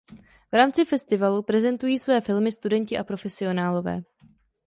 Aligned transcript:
V 0.51 0.53
rámci 0.53 0.85
festivalu 0.85 1.41
prezentují 1.41 1.99
své 1.99 2.21
filmy 2.21 2.51
studenti 2.51 2.97
a 2.97 3.03
profesionálové. 3.03 4.03